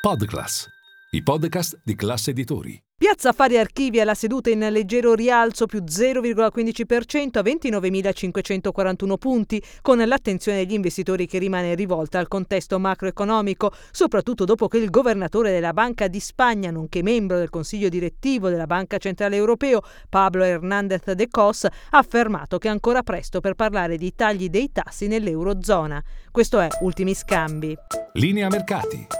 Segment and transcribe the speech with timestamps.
[0.00, 0.66] Podclass,
[1.10, 2.82] i podcast di classe editori.
[2.96, 10.64] Piazza Affari Archivia la seduta in leggero rialzo più 0,15% a 29.541 punti, con l'attenzione
[10.64, 16.08] degli investitori che rimane rivolta al contesto macroeconomico, soprattutto dopo che il governatore della Banca
[16.08, 21.64] di Spagna, nonché membro del consiglio direttivo della Banca Centrale Europeo, Pablo Hernández de Cos,
[21.64, 26.02] ha affermato che è ancora presto per parlare di tagli dei tassi nell'Eurozona.
[26.30, 27.76] Questo è Ultimi Scambi.
[28.14, 29.19] Linea mercati.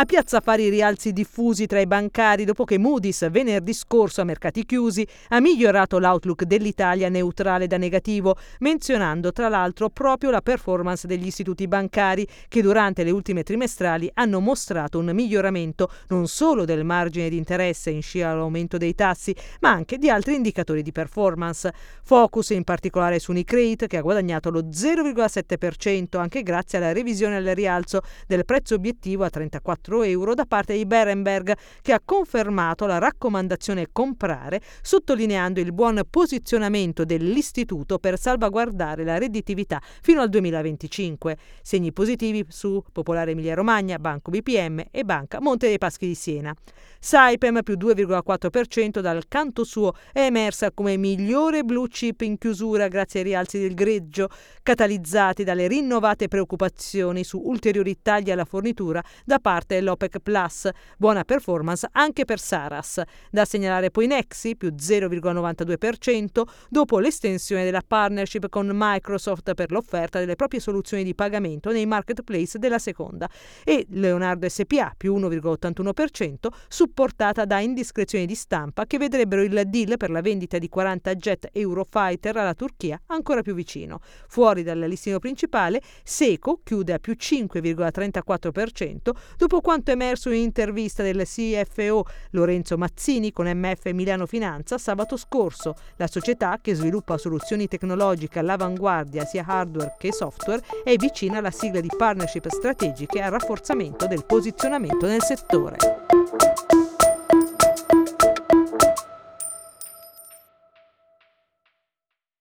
[0.00, 4.64] A Piazza Affari rialzi diffusi tra i bancari dopo che Moody's venerdì scorso a mercati
[4.64, 11.26] chiusi ha migliorato l'outlook dell'Italia neutrale da negativo, menzionando tra l'altro proprio la performance degli
[11.26, 17.28] istituti bancari che durante le ultime trimestrali hanno mostrato un miglioramento non solo del margine
[17.28, 21.72] di interesse in scia all'aumento dei tassi, ma anche di altri indicatori di performance.
[22.04, 27.46] Focus in particolare su Unicredit che ha guadagnato lo 0,7% anche grazie alla revisione al
[27.46, 32.86] rialzo del prezzo obiettivo a 34 4 euro da parte di Berenberg, che ha confermato
[32.86, 41.36] la raccomandazione comprare, sottolineando il buon posizionamento dell'istituto per salvaguardare la redditività fino al 2025.
[41.62, 46.54] Segni positivi su Popolare Emilia Romagna, Banco BPM e Banca Monte dei Paschi di Siena.
[47.00, 53.20] Saipem più 2,4% dal canto suo è emersa come migliore blue chip in chiusura grazie
[53.20, 54.28] ai rialzi del greggio,
[54.62, 60.68] catalizzati dalle rinnovate preoccupazioni su ulteriori tagli alla fornitura da parte l'OPEC Plus.
[60.96, 63.00] Buona performance anche per Saras.
[63.30, 70.36] Da segnalare poi Nexi più 0,92% dopo l'estensione della partnership con Microsoft per l'offerta delle
[70.36, 73.28] proprie soluzioni di pagamento nei marketplace della seconda
[73.64, 80.10] e Leonardo SPA più 1,81% supportata da indiscrezioni di stampa che vedrebbero il deal per
[80.10, 84.00] la vendita di 40 jet Eurofighter alla Turchia ancora più vicino.
[84.28, 91.24] Fuori dal listino principale, Seco chiude a più 5,34% dopo quanto emerso in intervista del
[91.24, 95.74] CFO Lorenzo Mazzini con MF Milano Finanza sabato scorso.
[95.96, 101.80] La società, che sviluppa soluzioni tecnologiche all'avanguardia sia hardware che software, è vicina alla sigla
[101.80, 106.07] di partnership strategiche al rafforzamento del posizionamento nel settore.